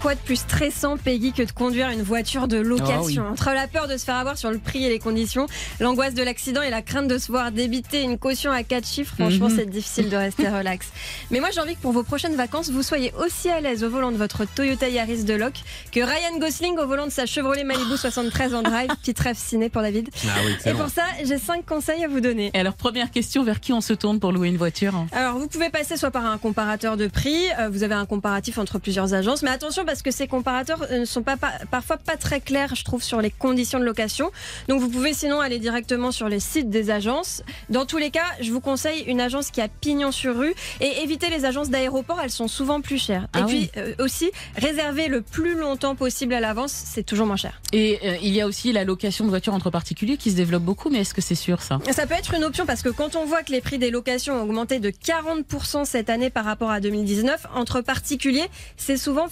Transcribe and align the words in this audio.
quoi 0.00 0.14
de 0.14 0.20
plus 0.20 0.36
stressant, 0.36 0.96
Peggy, 0.96 1.32
que 1.32 1.42
de 1.42 1.52
conduire 1.52 1.88
une 1.90 2.02
voiture 2.02 2.48
de 2.48 2.56
location? 2.58 3.24
Ah 3.28 3.32
Entre 3.32 3.50
la 3.50 3.66
peur 3.66 3.88
de 3.88 3.96
se 3.96 4.04
faire 4.04 4.16
avoir 4.16 4.38
sur 4.38 4.50
le 4.50 4.58
prix 4.58 4.84
et 4.84 4.88
les 4.88 4.98
conditions, 4.98 5.46
l'angoisse 5.80 6.14
de 6.14 6.22
l'accident 6.22 6.62
et 6.62 6.70
la 6.70 6.82
crainte 6.82 7.08
de 7.08 7.18
se 7.18 7.30
voir 7.30 7.50
débiter 7.52 8.02
une 8.02 8.18
caution 8.18 8.50
à 8.52 8.62
4 8.62 8.86
chiffres, 8.86 9.14
franchement, 9.18 9.48
Mhm. 9.48 9.56
c'est 9.56 9.66
difficile 9.70 10.08
de 10.08 10.16
rester 10.16 10.48
relax. 10.48 10.88
Mais 11.30 11.40
moi, 11.40 11.48
j'ai 11.52 11.60
envie 11.60 11.74
que 11.76 11.80
pour 11.80 11.92
vos 11.92 12.02
prochaines 12.02 12.36
vacances, 12.36 12.70
vous 12.70 12.82
soyez 12.82 13.12
aussi 13.18 13.48
à 13.48 13.60
l'aise 13.60 13.84
au 13.84 13.90
volant 13.90 14.12
de 14.12 14.16
votre 14.16 14.44
Toyota 14.44 14.88
Yaris 14.88 15.24
de 15.24 15.34
loc 15.34 15.54
que 15.92 16.00
Ryan 16.00 16.38
Gosling 16.38 16.78
au 16.78 16.86
volant 16.86 17.06
de 17.06 17.12
sa 17.12 17.26
Chevrolet 17.26 17.64
Malibu 17.64 17.96
73 17.96 18.54
en 18.54 18.62
drive. 18.62 18.88
Petite 19.00 19.18
rêve 19.18 19.36
ciné 19.36 19.68
pour 19.68 19.82
David. 19.82 20.08
Ah 20.26 20.30
oui, 20.44 20.52
Et 20.64 20.72
pour 20.74 20.88
ça, 20.88 21.02
j'ai 21.24 21.38
5 21.38 21.64
conseils 21.66 22.04
à 22.04 22.08
vous 22.08 22.20
donner. 22.20 22.50
Et 22.54 22.58
alors, 22.60 22.74
première 22.74 23.10
question, 23.10 23.42
vers 23.42 23.60
qui 23.60 23.72
on 23.72 23.80
se 23.80 23.92
tourne 23.92 24.20
pour 24.20 24.32
louer 24.32 24.48
une 24.48 24.56
voiture? 24.56 24.94
Alors, 25.12 25.38
vous 25.38 25.48
pouvez 25.48 25.70
passer 25.70 25.96
soit 25.96 26.10
par 26.10 26.24
un 26.26 26.38
comparateur 26.38 26.96
de 26.96 27.06
prix, 27.08 27.36
euh, 27.58 27.68
vous 27.70 27.82
avez 27.82 27.94
un 27.94 28.06
comparatif 28.06 28.58
entre 28.58 28.78
plusieurs 28.78 29.14
agences, 29.14 29.42
mais 29.42 29.50
attention 29.50 29.84
parce 29.88 30.02
que 30.02 30.10
ces 30.10 30.26
comparateurs 30.28 30.84
euh, 30.90 30.98
ne 31.00 31.04
sont 31.06 31.22
pas, 31.22 31.38
pas- 31.38 31.54
parfois 31.70 31.96
pas 31.96 32.18
très 32.18 32.40
clairs, 32.42 32.74
je 32.74 32.84
trouve, 32.84 33.02
sur 33.02 33.22
les 33.22 33.30
conditions 33.30 33.78
de 33.80 33.84
location. 33.84 34.30
Donc, 34.68 34.80
vous 34.82 34.90
pouvez 34.90 35.14
sinon 35.14 35.40
aller 35.40 35.58
directement 35.58 36.12
sur 36.12 36.28
les 36.28 36.40
sites 36.40 36.68
des 36.68 36.90
agences. 36.90 37.42
Dans 37.70 37.86
tous 37.86 37.96
les 37.96 38.10
cas, 38.10 38.26
je 38.42 38.52
vous 38.52 38.60
conseille 38.60 39.00
une 39.06 39.18
agence 39.20 39.50
qui 39.50 39.62
a 39.62 39.68
pignon 39.68 40.12
sur 40.12 40.36
rue 40.36 40.52
et 40.82 41.02
évitez 41.02 41.30
les 41.30 41.46
agences 41.46 41.70
d'aéroport, 41.70 42.20
elles 42.22 42.30
sont 42.30 42.48
souvent 42.48 42.82
plus 42.82 42.98
chères. 42.98 43.28
Ah 43.32 43.40
et 43.40 43.42
oui. 43.44 43.70
puis 43.72 43.80
euh, 43.82 43.94
aussi, 43.98 44.30
réservez 44.56 45.08
le 45.08 45.22
plus 45.22 45.54
longtemps 45.54 45.94
possible 45.94 46.34
à 46.34 46.40
l'avance, 46.40 46.72
c'est 46.72 47.02
toujours 47.02 47.26
moins 47.26 47.36
cher. 47.36 47.60
Et 47.72 47.98
euh, 48.04 48.16
il 48.22 48.34
y 48.34 48.42
a 48.42 48.46
aussi 48.46 48.72
la 48.72 48.84
location 48.84 49.24
de 49.24 49.30
voitures 49.30 49.54
entre 49.54 49.70
particuliers 49.70 50.18
qui 50.18 50.30
se 50.30 50.36
développe 50.36 50.64
beaucoup, 50.64 50.90
mais 50.90 50.98
est-ce 50.98 51.14
que 51.14 51.22
c'est 51.22 51.34
sûr 51.34 51.62
ça? 51.62 51.78
Ça 51.90 52.06
peut 52.06 52.14
être 52.14 52.34
une 52.34 52.44
option 52.44 52.66
parce 52.66 52.82
que 52.82 52.90
quand 52.90 53.16
on 53.16 53.24
voit 53.24 53.42
que 53.42 53.52
les 53.52 53.62
prix 53.62 53.78
des 53.78 53.90
locations 53.90 54.34
ont 54.34 54.42
augmenté 54.42 54.80
de 54.80 54.90
40% 54.90 55.84
cette 55.86 56.10
année 56.10 56.28
par 56.28 56.44
rapport 56.44 56.70
à 56.70 56.80
2019, 56.80 57.46
entre 57.54 57.80
particuliers, 57.80 58.48
c'est 58.76 58.96
souvent 58.96 59.28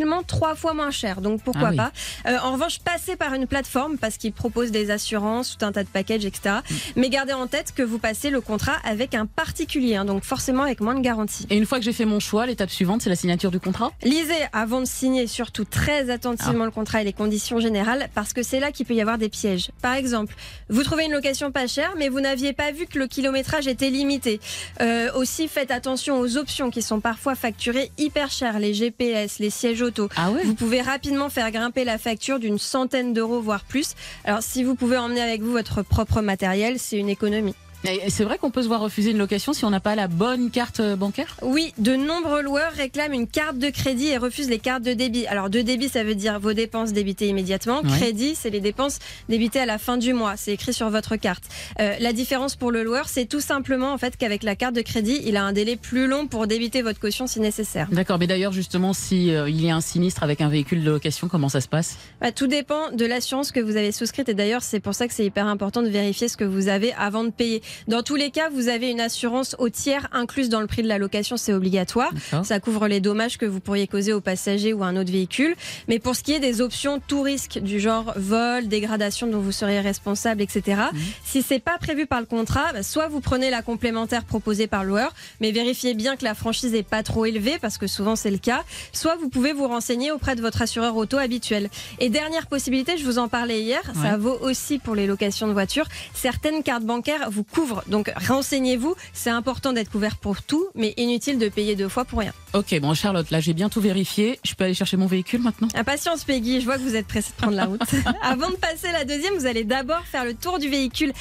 facilement 0.00 0.22
trois 0.22 0.54
fois 0.54 0.72
moins 0.72 0.90
cher. 0.90 1.20
Donc 1.20 1.42
pourquoi 1.42 1.68
Ah 1.68 1.70
oui. 1.70 1.76
pas 1.76 1.92
Euh, 2.26 2.38
En 2.42 2.52
revanche, 2.52 2.78
passez 2.80 3.16
par 3.16 3.34
une 3.34 3.46
plateforme 3.46 3.98
parce 3.98 4.16
qu'ils 4.16 4.32
proposent 4.32 4.70
des 4.70 4.90
assurances, 4.90 5.56
tout 5.58 5.64
un 5.66 5.72
tas 5.72 5.84
de 5.84 5.88
packages, 5.88 6.24
etc. 6.24 6.56
Mm. 6.68 6.74
Mais 6.96 7.10
gardez 7.10 7.32
en 7.34 7.46
tête 7.46 7.72
que 7.74 7.82
vous 7.82 7.98
passez 7.98 8.30
le 8.30 8.40
contrat 8.40 8.76
avec 8.84 9.14
un 9.14 9.26
particulier, 9.26 9.96
hein, 9.96 10.04
donc 10.06 10.24
forcément 10.24 10.62
avec 10.62 10.80
moins 10.80 10.94
de 10.94 11.00
garantie. 11.00 11.46
Et 11.50 11.56
une 11.56 11.66
fois 11.66 11.78
que 11.78 11.84
j'ai 11.84 11.92
fait 11.92 12.06
mon 12.06 12.20
choix, 12.20 12.46
l'étape 12.46 12.70
suivante, 12.70 13.02
c'est 13.02 13.10
la 13.10 13.16
signature 13.16 13.50
du 13.50 13.60
contrat? 13.60 13.92
Lisez 14.02 14.32
avant 14.52 14.80
de 14.80 14.86
signer 14.86 15.26
surtout 15.26 15.64
très 15.64 16.10
attentivement 16.10 16.64
le 16.64 16.70
contrat 16.70 17.02
et 17.02 17.04
les 17.04 17.12
conditions 17.12 17.60
générales 17.60 18.08
parce 18.14 18.32
que 18.32 18.42
c'est 18.42 18.60
là 18.60 18.72
qu'il 18.72 18.86
peut 18.86 18.94
y 18.94 19.00
avoir 19.02 19.18
des 19.18 19.28
pièges. 19.28 19.70
Par 19.82 19.94
exemple, 19.94 20.34
vous 20.70 20.82
trouvez 20.82 21.04
une 21.04 21.12
location 21.12 21.52
pas 21.52 21.66
chère 21.66 21.92
mais 21.98 22.08
vous 22.08 22.20
n'aviez 22.20 22.52
pas 22.52 22.72
vu 22.72 22.86
que 22.86 22.98
le 22.98 23.06
kilométrage 23.06 23.66
était 23.66 23.90
limité. 23.90 24.40
Euh, 24.80 25.12
aussi 25.14 25.48
faites 25.48 25.70
attention 25.70 26.20
aux 26.20 26.36
options 26.38 26.70
qui 26.70 26.80
sont 26.80 27.00
parfois 27.00 27.34
facturées 27.34 27.90
hyper 27.98 28.30
chères, 28.30 28.58
les 28.58 28.72
GPS, 28.72 29.38
les 29.38 29.50
sièges 29.50 29.82
auto. 29.82 29.89
Ah 30.16 30.30
ouais 30.30 30.44
Vous 30.44 30.54
pouvez 30.54 30.80
rapidement 30.80 31.28
faire 31.28 31.50
grimper 31.50 31.84
la 31.84 31.98
facture 31.98 32.38
d'une 32.38 32.58
centaine 32.58 33.12
d'euros 33.12 33.40
voire 33.40 33.64
plus. 33.64 33.94
Alors 34.24 34.42
si 34.42 34.64
vous 34.64 34.74
pouvez 34.74 34.96
emmener 34.96 35.20
avec 35.20 35.42
vous 35.42 35.52
votre 35.52 35.82
propre 35.82 36.20
matériel, 36.20 36.78
c'est 36.78 36.98
une 36.98 37.08
économie. 37.08 37.54
C'est 37.82 38.24
vrai 38.24 38.36
qu'on 38.36 38.50
peut 38.50 38.62
se 38.62 38.68
voir 38.68 38.80
refuser 38.80 39.12
une 39.12 39.18
location 39.18 39.54
si 39.54 39.64
on 39.64 39.70
n'a 39.70 39.80
pas 39.80 39.94
la 39.94 40.06
bonne 40.06 40.50
carte 40.50 40.80
euh, 40.80 40.96
bancaire 40.96 41.36
Oui, 41.40 41.72
de 41.78 41.96
nombreux 41.96 42.42
loueurs 42.42 42.72
réclament 42.72 43.14
une 43.14 43.26
carte 43.26 43.58
de 43.58 43.70
crédit 43.70 44.08
et 44.08 44.18
refusent 44.18 44.50
les 44.50 44.58
cartes 44.58 44.82
de 44.82 44.92
débit. 44.92 45.26
Alors, 45.26 45.48
de 45.48 45.62
débit, 45.62 45.88
ça 45.88 46.04
veut 46.04 46.14
dire 46.14 46.38
vos 46.38 46.52
dépenses 46.52 46.92
débitées 46.92 47.28
immédiatement. 47.28 47.80
Ouais. 47.80 47.88
Crédit, 47.88 48.34
c'est 48.34 48.50
les 48.50 48.60
dépenses 48.60 48.98
débitées 49.30 49.60
à 49.60 49.66
la 49.66 49.78
fin 49.78 49.96
du 49.96 50.12
mois. 50.12 50.34
C'est 50.36 50.52
écrit 50.52 50.74
sur 50.74 50.90
votre 50.90 51.16
carte. 51.16 51.44
Euh, 51.80 51.94
la 51.98 52.12
différence 52.12 52.54
pour 52.54 52.70
le 52.70 52.82
loueur, 52.82 53.08
c'est 53.08 53.24
tout 53.24 53.40
simplement 53.40 53.92
en 53.92 53.98
fait 53.98 54.16
qu'avec 54.18 54.42
la 54.42 54.56
carte 54.56 54.74
de 54.74 54.82
crédit, 54.82 55.20
il 55.24 55.38
a 55.38 55.44
un 55.44 55.52
délai 55.52 55.76
plus 55.76 56.06
long 56.06 56.26
pour 56.26 56.46
débiter 56.46 56.82
votre 56.82 57.00
caution 57.00 57.26
si 57.26 57.40
nécessaire. 57.40 57.88
D'accord, 57.90 58.18
mais 58.18 58.26
d'ailleurs 58.26 58.52
justement, 58.52 58.92
si 58.92 59.34
euh, 59.34 59.48
il 59.48 59.60
y 59.64 59.70
a 59.70 59.76
un 59.76 59.80
sinistre 59.80 60.22
avec 60.22 60.42
un 60.42 60.50
véhicule 60.50 60.84
de 60.84 60.90
location, 60.90 61.28
comment 61.28 61.48
ça 61.48 61.62
se 61.62 61.68
passe? 61.68 61.96
Bah, 62.20 62.30
tout 62.30 62.46
dépend 62.46 62.90
de 62.92 63.06
l'assurance 63.06 63.52
que 63.52 63.60
vous 63.60 63.76
avez 63.76 63.92
souscrite 63.92 64.28
et 64.28 64.34
d'ailleurs, 64.34 64.62
c'est 64.62 64.80
pour 64.80 64.94
ça 64.94 65.08
que 65.08 65.14
c'est 65.14 65.24
hyper 65.24 65.46
important 65.46 65.82
de 65.82 65.88
vérifier 65.88 66.28
ce 66.28 66.36
que 66.36 66.44
vous 66.44 66.68
avez 66.68 66.92
avant 66.92 67.24
de 67.24 67.30
payer. 67.30 67.62
Dans 67.88 68.02
tous 68.02 68.16
les 68.16 68.30
cas, 68.30 68.48
vous 68.50 68.68
avez 68.68 68.90
une 68.90 69.00
assurance 69.00 69.56
au 69.58 69.68
tiers 69.68 70.08
incluse 70.12 70.48
dans 70.48 70.60
le 70.60 70.66
prix 70.66 70.82
de 70.82 70.88
la 70.88 70.98
location, 70.98 71.36
c'est 71.36 71.52
obligatoire. 71.52 72.10
Ça 72.44 72.60
couvre 72.60 72.88
les 72.88 73.00
dommages 73.00 73.38
que 73.38 73.46
vous 73.46 73.60
pourriez 73.60 73.86
causer 73.86 74.12
aux 74.12 74.20
passagers 74.20 74.72
ou 74.72 74.82
à 74.82 74.86
un 74.86 74.96
autre 74.96 75.10
véhicule. 75.12 75.54
Mais 75.88 75.98
pour 75.98 76.16
ce 76.16 76.22
qui 76.22 76.32
est 76.32 76.40
des 76.40 76.60
options 76.60 77.00
tout 77.06 77.22
risque 77.22 77.58
du 77.58 77.80
genre 77.80 78.12
vol, 78.16 78.68
dégradation 78.68 79.26
dont 79.26 79.40
vous 79.40 79.52
seriez 79.52 79.80
responsable, 79.80 80.42
etc. 80.42 80.82
Si 81.24 81.42
c'est 81.42 81.58
pas 81.58 81.78
prévu 81.78 82.06
par 82.06 82.20
le 82.20 82.26
contrat, 82.26 82.72
bah, 82.72 82.82
soit 82.82 83.08
vous 83.08 83.20
prenez 83.20 83.50
la 83.50 83.62
complémentaire 83.62 84.24
proposée 84.24 84.66
par 84.66 84.82
le 84.84 84.90
loueur, 84.90 85.12
mais 85.40 85.50
vérifiez 85.52 85.94
bien 85.94 86.16
que 86.16 86.24
la 86.24 86.34
franchise 86.34 86.74
est 86.74 86.82
pas 86.82 87.02
trop 87.02 87.24
élevée 87.24 87.58
parce 87.60 87.78
que 87.78 87.86
souvent 87.86 88.16
c'est 88.16 88.30
le 88.30 88.38
cas. 88.38 88.62
Soit 88.92 89.16
vous 89.16 89.28
pouvez 89.28 89.52
vous 89.52 89.66
renseigner 89.68 90.10
auprès 90.12 90.36
de 90.36 90.40
votre 90.40 90.62
assureur 90.62 90.96
auto 90.96 91.16
habituel. 91.16 91.68
Et 91.98 92.08
dernière 92.08 92.46
possibilité, 92.46 92.96
je 92.98 93.04
vous 93.04 93.18
en 93.18 93.28
parlais 93.28 93.62
hier, 93.62 93.82
ça 93.94 94.12
Ouais. 94.12 94.16
vaut 94.16 94.38
aussi 94.42 94.78
pour 94.78 94.94
les 94.94 95.06
locations 95.06 95.46
de 95.48 95.52
voitures. 95.52 95.86
Certaines 96.14 96.62
cartes 96.62 96.84
bancaires 96.84 97.30
vous 97.30 97.44
Donc 97.86 98.12
renseignez-vous. 98.28 98.94
C'est 99.12 99.30
important 99.30 99.72
d'être 99.72 99.90
couvert 99.90 100.16
pour 100.16 100.42
tout, 100.42 100.68
mais 100.74 100.94
inutile 100.96 101.38
de 101.38 101.48
payer 101.48 101.76
deux 101.76 101.88
fois 101.88 102.04
pour 102.04 102.20
rien. 102.20 102.32
Ok, 102.52 102.76
bon 102.80 102.94
Charlotte, 102.94 103.30
là 103.30 103.38
j'ai 103.38 103.52
bien 103.52 103.68
tout 103.68 103.80
vérifié. 103.80 104.40
Je 104.44 104.54
peux 104.54 104.64
aller 104.64 104.74
chercher 104.74 104.96
mon 104.96 105.06
véhicule 105.06 105.40
maintenant? 105.40 105.68
Impatience 105.74 106.24
Peggy, 106.24 106.60
je 106.60 106.64
vois 106.64 106.78
que 106.78 106.82
vous 106.82 106.96
êtes 106.96 107.06
pressée 107.06 107.30
de 107.30 107.40
prendre 107.40 107.56
la 107.56 107.66
route. 107.66 107.80
Avant 108.22 108.50
de 108.50 108.56
passer 108.56 108.90
la 108.92 109.04
deuxième, 109.04 109.34
vous 109.34 109.46
allez 109.46 109.62
d'abord 109.62 110.02
faire 110.04 110.24
le 110.24 110.34
tour 110.34 110.58
du 110.58 110.68
véhicule 110.68 111.12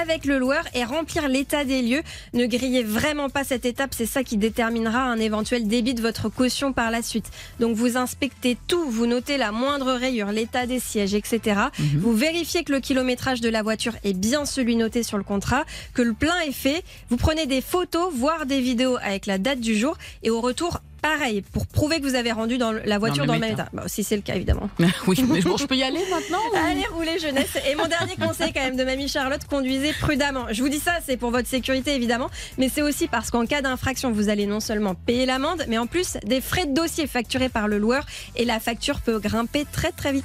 avec 0.00 0.24
le 0.24 0.38
loueur 0.38 0.64
et 0.74 0.84
remplir 0.84 1.28
l'état 1.28 1.64
des 1.64 1.82
lieux. 1.82 2.02
Ne 2.34 2.46
grillez 2.46 2.84
vraiment 2.84 3.28
pas 3.28 3.42
cette 3.42 3.64
étape, 3.64 3.94
c'est 3.94 4.06
ça 4.06 4.22
qui 4.22 4.36
déterminera 4.36 5.00
un 5.00 5.18
éventuel 5.18 5.66
débit 5.66 5.94
de 5.94 6.02
votre 6.02 6.28
caution 6.28 6.72
par 6.72 6.92
la 6.92 7.02
suite. 7.02 7.30
Donc 7.58 7.74
vous 7.74 7.96
inspectez 7.96 8.56
tout, 8.68 8.88
vous 8.88 9.06
notez 9.06 9.38
la 9.38 9.50
moindre 9.50 9.92
rayure, 9.92 10.30
l'état 10.30 10.66
des 10.66 10.78
sièges, 10.78 11.14
etc. 11.14 11.62
Mhm. 11.78 11.98
Vous 11.98 12.14
vérifiez 12.14 12.62
que 12.62 12.72
le 12.72 12.78
kilométrage 12.78 13.40
de 13.40 13.48
la 13.48 13.62
voiture 13.62 13.94
est 14.04 14.16
bien 14.16 14.44
celui 14.44 14.76
noté 14.76 15.02
sur 15.02 15.18
le 15.18 15.24
contrat, 15.24 15.64
que 15.94 16.02
le 16.02 16.12
plein 16.12 16.38
est 16.46 16.52
fait. 16.52 16.84
Vous 17.10 17.16
prenez 17.16 17.46
des 17.46 17.60
photos, 17.60 18.12
voire 18.14 18.46
des 18.46 18.60
vidéos 18.60 18.98
avec 19.02 19.26
la 19.26 19.38
date 19.38 19.60
du 19.60 19.76
jour 19.76 19.96
et 20.22 20.30
au 20.30 20.40
retour, 20.40 20.75
pareil, 21.02 21.42
pour 21.52 21.66
prouver 21.68 22.00
que 22.00 22.04
vous 22.04 22.16
avez 22.16 22.32
rendu 22.32 22.58
dans 22.58 22.72
la 22.72 22.98
voiture 22.98 23.26
dans 23.26 23.34
le 23.34 23.38
même 23.38 23.50
même 23.50 23.58
état. 23.58 23.68
Bah, 23.72 23.84
si 23.86 24.02
c'est 24.02 24.16
le 24.16 24.22
cas, 24.22 24.34
évidemment. 24.34 24.68
Oui, 25.06 25.16
mais 25.28 25.40
bon, 25.40 25.56
je 25.56 25.66
peux 25.66 25.76
y 25.76 25.84
aller 25.84 26.00
maintenant 26.10 26.38
ou- 26.52 26.56
Allez, 26.56 26.84
roulez 26.92 27.18
jeunesse. 27.20 27.56
Et 27.70 27.76
mon 27.76 27.86
dernier 27.86 28.16
conseil 28.16 28.52
quand 28.52 28.64
même 28.64 28.76
de 28.76 28.82
mamie 28.84 29.06
Charlotte, 29.08 29.40
conduisez 29.48 29.92
prudemment. 30.00 30.46
Je 30.50 30.62
vous 30.62 30.68
dis 30.68 30.80
ça, 30.80 30.94
c'est 31.06 31.16
pour 31.16 31.30
votre 31.30 31.46
sécurité 31.48 31.94
évidemment, 31.94 32.28
mais 32.58 32.68
c'est 32.68 32.82
aussi 32.82 33.06
parce 33.06 33.30
qu'en 33.30 33.46
cas 33.46 33.62
d'infraction, 33.62 34.10
vous 34.10 34.28
allez 34.30 34.46
non 34.46 34.58
seulement 34.58 34.94
payer 34.94 35.26
l'amende, 35.26 35.62
mais 35.68 35.78
en 35.78 35.86
plus 35.86 36.16
des 36.24 36.40
frais 36.40 36.66
de 36.66 36.74
dossier 36.74 37.06
facturés 37.06 37.48
par 37.50 37.68
le 37.68 37.78
loueur 37.78 38.04
et 38.34 38.44
la 38.44 38.58
facture 38.58 39.00
peut 39.00 39.20
grimper 39.20 39.64
très 39.70 39.92
très 39.92 40.12
vite. 40.12 40.24